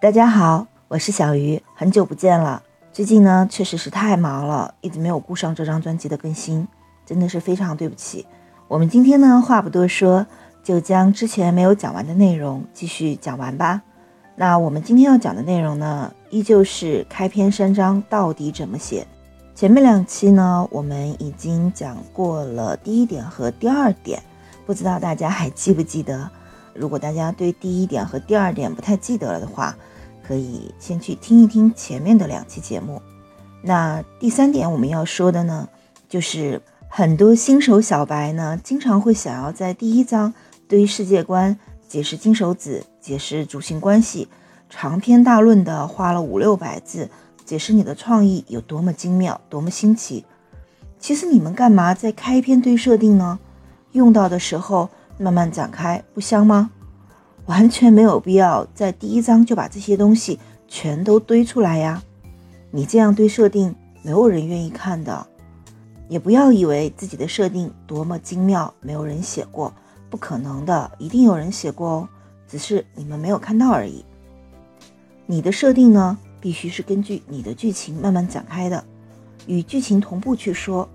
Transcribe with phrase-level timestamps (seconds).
[0.00, 2.62] 大家好，我是小鱼，很久不见了。
[2.92, 6.66] 最近呢，确实是太忙了，一直没有顾上这张专辑的更新，
[7.04, 8.26] 真的是非常对不起。
[8.66, 10.26] 我们今天呢，话不多说，
[10.62, 13.82] 就将之前没有讲完的内容继续讲完吧。
[14.36, 19.06] 那我们今天要讲的内容呢，依旧是开篇三章到底怎么写。
[19.54, 24.22] 前面两期呢，我们已经讲过了第一点和第二点，
[24.64, 26.30] 不知道大家还记不记得？
[26.74, 29.76] 如果大家对第一点和第二点不太记得了的话，
[30.26, 33.00] 可以先去听一听前面的两期节目。
[33.62, 35.68] 那第三点我们要说的呢，
[36.08, 40.32] 就是很多新手小白呢，经常会想要在第一章
[40.68, 44.28] 堆世界观、解释金手指、解释主性关系，
[44.68, 47.10] 长篇大论的花了五六百字。
[47.44, 50.24] 解释你的创意有多么精妙，多么新奇。
[51.00, 53.40] 其实你们干嘛在开篇堆设定呢？
[53.90, 54.88] 用到的时候
[55.20, 56.70] 慢慢展开，不香吗？
[57.44, 62.02] 完全没有必要在第一章就把这些东西全都堆出来呀。
[62.70, 65.26] 你这样堆设定，没有人愿意看的。
[66.08, 69.72] 也不要以为自己的设定多么精妙，没有人写过，
[70.08, 72.08] 不可能的，一定有人写过哦，
[72.48, 74.04] 只是你们没有看到而已。
[75.26, 76.16] 你的设定呢？
[76.40, 78.82] 必须是根据你的剧情慢慢展开的，
[79.46, 80.88] 与剧情同步去说，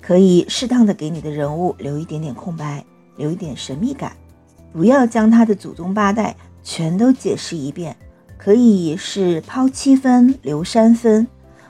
[0.00, 2.84] 可以适当的给你的人物留一点点空白，
[3.22, 4.16] 留一点神秘感，
[4.72, 6.34] 不要将他的祖宗八代
[6.64, 7.96] 全都解释一遍，
[8.36, 11.24] 可以是抛七分留三分，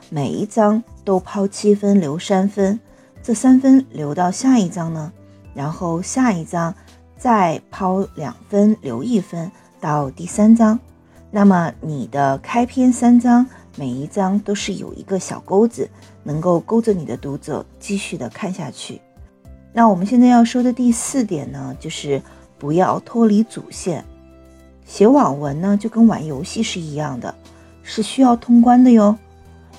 [0.09, 2.81] 每一章都抛七分留三分，
[3.23, 5.13] 这三分留到下一章呢，
[5.53, 6.75] 然后下一章
[7.19, 10.81] 再抛两分留一分到第三章。
[11.31, 15.87] 那么你的开篇三章，每一章都是有一个小钩子，
[16.23, 19.03] 能够勾着你的读者继续的看下去。
[19.73, 22.21] 那我们现在要说的第四点呢，就是
[22.59, 24.05] 不要脱离主线。
[24.85, 27.35] 写网文呢，就跟玩游戏是一样的，
[27.83, 29.17] 是需要通关的哟。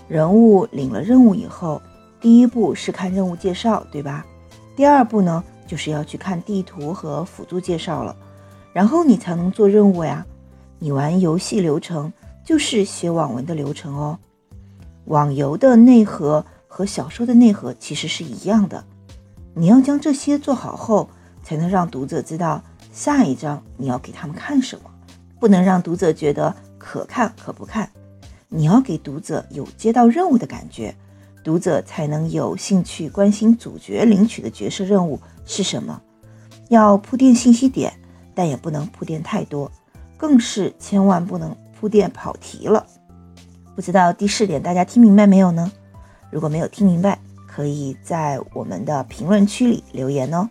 [0.07, 1.81] 人物领了任务以后，
[2.19, 4.25] 第一步是看任务介绍，对吧？
[4.75, 8.15] 第二步呢，就是要去看地图和辅助介绍了，
[8.73, 10.25] 然后你才能做任务呀。
[10.79, 12.11] 你玩游戏流程
[12.43, 14.17] 就是写网文的流程哦。
[15.05, 18.83] 网游的内核和小说的内核其实是一样的。
[19.55, 21.09] 你要将这些做好后，
[21.43, 24.89] 才能让读者知道下一章你要给他们看什么。
[25.39, 27.89] 不能让读者觉得可看可不看。
[28.49, 30.95] 你要给读者有接到任务的感觉，
[31.43, 36.01] 读者才能有兴趣关心主角领取的角色任务是什么。
[36.69, 37.93] 要铺垫信息点，
[38.33, 39.71] 但也不能铺垫太多。
[40.17, 42.85] 更是千万不能铺垫跑题了。
[43.75, 45.69] 不知道第四点大家听明白没有呢？
[46.31, 47.19] 如果没有听明白，
[47.53, 50.49] 可以在我们的评论区里留言哦。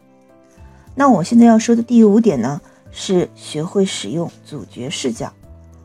[0.94, 2.60] 那我现在要说的第五点呢，
[2.92, 5.32] 是学会使用主角视角。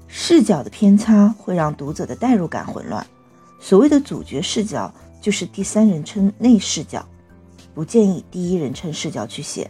[0.08, 3.06] 视角的偏差会让读者的代入感混乱。
[3.60, 7.04] 所谓的主角视角，就是第三人称内视角，
[7.74, 9.70] 不建议第一人称视角去写。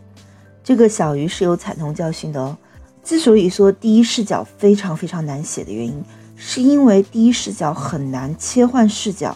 [0.64, 2.58] 这个小鱼是有惨痛教训的哦。
[3.04, 6.04] 之所以说第一视角非常非常难写的原因，
[6.36, 9.36] 是因为第一视角很难切换视角，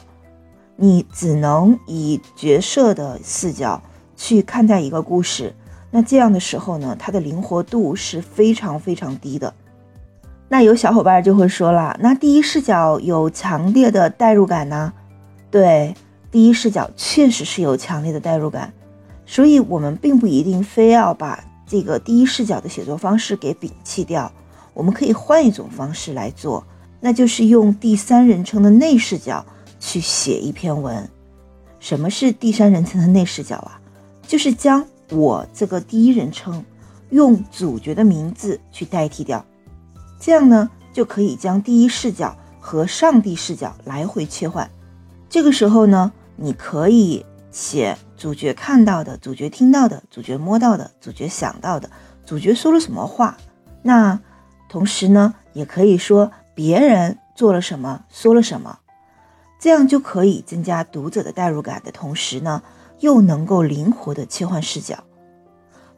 [0.81, 3.79] 你只能以角色的视角
[4.17, 5.53] 去看待一个故事。
[5.91, 9.53] 那这样的时候呢，它的灵活度是非常非常低的。
[10.49, 14.91] 那有小伙伴就会说了，那第一视角有强烈的代入感呢？
[15.51, 15.93] 对，
[16.31, 18.73] 第一视角确实是有强烈的代入感，
[19.27, 21.43] 所以我们并不一定非要把。
[21.67, 24.29] 这个第一视角的写作方式给摒弃掉，
[24.73, 26.65] 我们可以换一种方式来做，
[26.99, 29.45] 那就是用第三人称的内视角
[29.81, 31.09] 去写一篇文。
[31.81, 33.81] 什么是第三人称的内视角啊？
[34.25, 36.63] 就是将我这个第一人称
[37.09, 39.45] 用主角的名字去代替掉，
[40.17, 44.71] 这样呢就可以将第一视角和上帝视角来回切换。
[45.29, 47.25] 这个时候呢，你可以。
[47.53, 51.89] 写主角看到的，主角听到的，主角摸到的，主角想到的，
[52.25, 53.35] 主角说了什么话。
[53.83, 54.17] 那
[54.69, 58.79] 同时呢，也可以说别人做了什么，说了什么，
[59.61, 62.63] 这样就可以增加读者的代入感的同时呢，
[62.99, 65.03] 又能够灵活的切换视角。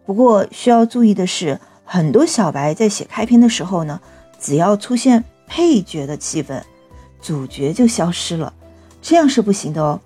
[0.05, 4.01] 不过需要注意的是，很多小白在写开篇的时候呢，
[4.37, 6.61] 只要出现配角的气氛，
[7.21, 8.53] 主角就消失了，
[9.01, 9.97] 这样是不行的哦。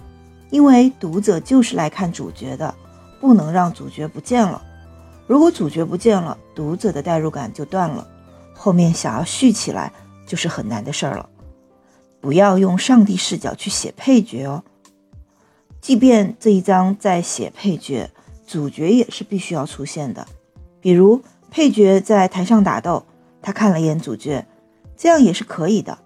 [0.51, 2.75] 因为读者就是来看主角的，
[3.19, 4.61] 不能让主角不见了。
[5.25, 8.07] 如果主角不见了，读者的代入感就断了，
[8.53, 9.91] 后面想要续起来
[10.27, 11.27] 就是很难的事儿了。
[12.19, 14.63] 不要用上帝视角去写配角哦。
[15.79, 18.09] 即便这一章在写配角，
[18.45, 20.27] 主角也是必须要出现的。
[20.81, 23.05] 比如配角在台上打斗，
[23.41, 24.45] 他看了一眼主角，
[24.97, 25.97] 这样也是可以的，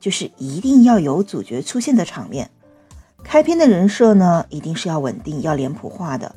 [0.00, 2.50] 就是一定要有主角出现的场面。
[3.22, 6.34] 开篇的人设呢，一定是要稳定、要脸谱化的，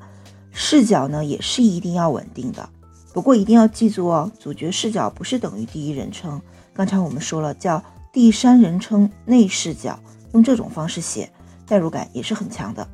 [0.52, 2.68] 视角呢也是一定要稳定的。
[3.14, 6.42] 不过一定要记住哦，主角视角不是等于第一人称。
[6.74, 10.00] 刚才我们说了，叫第三人称内视角，
[10.34, 11.32] 用这种方式写，
[11.68, 12.88] 代入感也是很强的。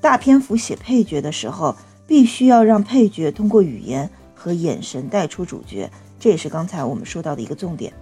[0.00, 1.74] 大篇幅写配角的时候，
[2.06, 5.90] 必须要让配角通过语言和眼神带出主角，
[6.20, 7.92] 这也是刚才我们说到的一个重点。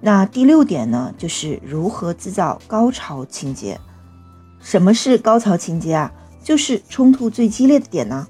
[0.00, 3.78] 那第六点呢，就是如何制造高潮情节。
[4.60, 6.12] 什么是高潮情节啊？
[6.42, 8.26] 就是冲突最激烈的点呢，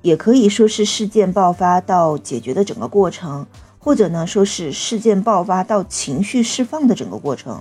[0.00, 3.46] 也可以说是事件爆发到解决的整个过程。
[3.84, 7.60] 或者呢，说是事件爆发到情绪释放的整个过程。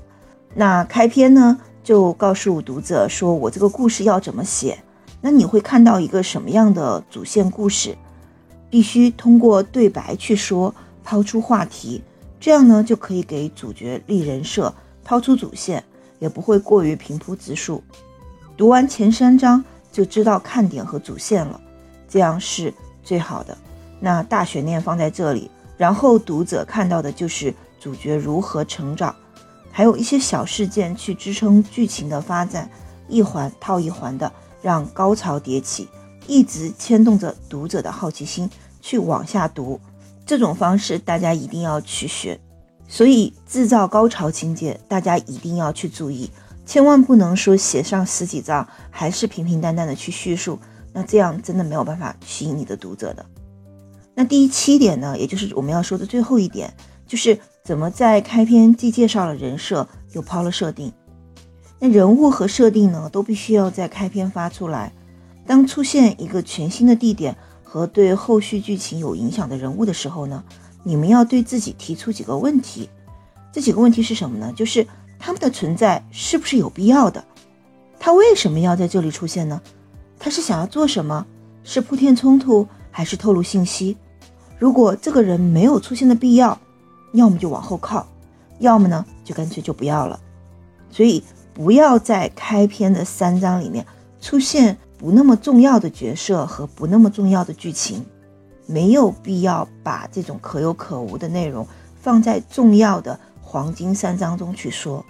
[0.56, 4.82] 那开篇呢，就告诉读者说我这个故事要怎么写。
[5.20, 7.98] 那你会看到一个什么样的主线故事？
[8.70, 10.74] 必须通过对白去说，
[11.04, 12.02] 抛出话题，
[12.40, 14.74] 这样呢就可以给主角立人设，
[15.04, 15.84] 抛出主线，
[16.20, 17.84] 也不会过于平铺直述。
[18.56, 19.62] 读完前三章
[19.92, 21.60] 就知道看点和主线了，
[22.08, 22.74] 这样是
[23.04, 23.58] 最好的。
[24.00, 25.52] 那大悬念放在这里。
[25.84, 29.14] 然后读者看到的就是主角如何成长，
[29.70, 32.70] 还有一些小事件去支撑剧情的发展，
[33.10, 34.32] 一环套一环的
[34.62, 35.90] 让高潮迭起，
[36.26, 38.50] 一直牵动着读者的好奇心
[38.80, 39.78] 去往下读。
[40.26, 42.40] 这种方式大家一定要去学，
[42.88, 46.32] 所以制造高潮情节大家一定要去注意，
[46.66, 50.58] 千万不能说写上十几章还是平平淡淡的去叙述，
[50.94, 53.26] 那这样真的没有办法吸引你的读者的。
[54.16, 56.74] 那第七点呢，也就是我们要说的最后一点，
[57.08, 60.92] 就是怎么在开篇既介绍了人设，又抛了设定。
[61.80, 64.94] 那人物和设定呢，都必须要在开篇发出来。
[65.46, 70.44] 当出现一个全新的地点和对后续剧情有影响的人物的时候呢，
[70.84, 72.90] 你们要对自己提出几个问题。
[73.52, 74.54] 这几个问题是什么呢？
[74.56, 74.88] 就是
[75.20, 77.24] 他们的存在是不是有必要的？
[78.00, 79.62] 他为什么要在这里出现呢？
[80.18, 81.26] 他是想要做什么？
[81.64, 83.98] 是铺垫冲突，还是透露信息？
[84.58, 86.58] 如果这个人没有出现的必要，
[87.12, 88.08] 要么就往后靠，
[88.60, 90.18] 要么呢就干脆就不要了。
[90.90, 91.22] 所以
[91.54, 93.86] 不要在开篇的三章里面
[94.22, 98.06] 出现不那么重要的角色和不那么重要的剧情，
[98.68, 101.68] 没有必要把这种可有可无的内容
[102.00, 105.04] 放在重要的黄金三章中去说。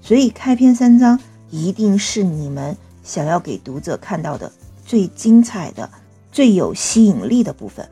[0.00, 1.20] 所以开篇三章
[1.50, 4.50] 一定是你们想要给读者看到的
[4.84, 5.88] 最精彩的、
[6.34, 7.88] 最有吸引力的部分。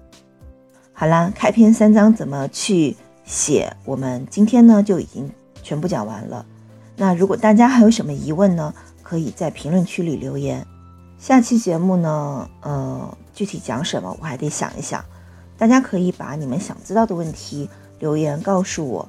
[0.93, 3.73] 好啦，开篇三章怎么去写？
[3.85, 5.31] 我们今天呢就已经
[5.63, 6.45] 全部讲完了。
[6.97, 10.67] 那如果大家还有什么疑问呢，可以在评论区里留言。
[11.19, 15.05] 下期节目呢，呃，具体讲什么我还得想一想。
[15.57, 19.09] 大家可以把你们想知道的问题留言告诉我，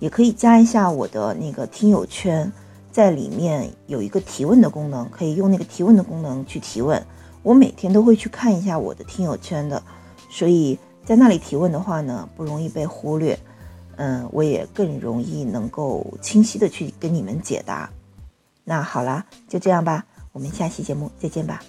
[0.00, 2.52] 也可以加一下我的那个听友圈，
[2.92, 7.02] 在里面有一个提问的功能，可以用那个提问的功能去提问。
[7.46, 9.80] 我每天都会去看一下我的听友圈的，
[10.28, 10.76] 所以。
[11.06, 13.38] 在那里提问的话呢，不容易被忽略，
[13.94, 17.88] 嗯，我也更容易能够清晰的去跟你们解答。
[18.64, 21.62] 那好啦，就这样吧，我们下期节目再见吧。